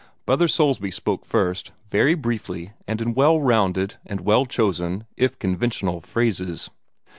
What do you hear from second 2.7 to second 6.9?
and in well rounded and well chosen, if conventional, phrases.